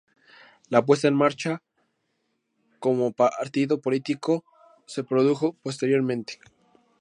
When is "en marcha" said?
1.09-1.61